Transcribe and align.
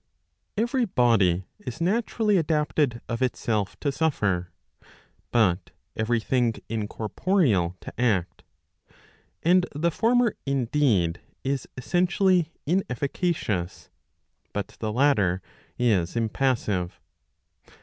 Every 0.57 0.85
body 0.85 1.45
is 1.59 1.79
naturally 1.79 2.35
adapted 2.37 3.01
of 3.07 3.21
itself 3.21 3.79
to 3.81 3.91
suffer; 3.91 4.49
but 5.29 5.69
every 5.95 6.19
thing 6.19 6.55
incorporeal 6.67 7.77
to 7.81 8.01
act. 8.01 8.43
And 9.43 9.67
the 9.75 9.91
former 9.91 10.35
indeed 10.43 11.21
is 11.43 11.67
essentially 11.77 12.51
inefficacious* 12.65 13.91
but 14.53 14.69
the 14.79 14.91
latter 14.91 15.39
is 15.77 16.15
impassive. 16.15 16.99